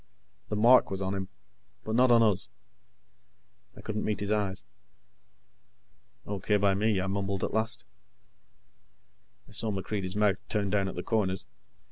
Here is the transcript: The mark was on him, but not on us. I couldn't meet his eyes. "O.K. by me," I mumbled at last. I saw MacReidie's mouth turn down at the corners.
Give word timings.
The 0.49 0.55
mark 0.55 0.89
was 0.89 0.99
on 0.99 1.13
him, 1.13 1.27
but 1.83 1.93
not 1.93 2.09
on 2.09 2.23
us. 2.23 2.49
I 3.77 3.81
couldn't 3.81 4.03
meet 4.03 4.19
his 4.19 4.31
eyes. 4.31 4.65
"O.K. 6.25 6.57
by 6.57 6.73
me," 6.73 6.99
I 6.99 7.05
mumbled 7.05 7.43
at 7.43 7.53
last. 7.53 7.85
I 9.47 9.51
saw 9.51 9.69
MacReidie's 9.69 10.15
mouth 10.15 10.41
turn 10.49 10.71
down 10.71 10.87
at 10.87 10.95
the 10.95 11.03
corners. 11.03 11.45